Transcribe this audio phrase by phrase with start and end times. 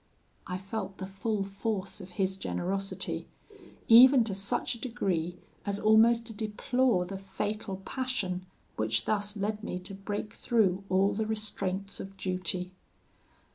[0.47, 3.27] "I felt the full force of his generosity,
[3.87, 9.63] even to such a degree as almost to deplore the fatal passion which thus led
[9.63, 12.71] me to break through all the restraints of duty.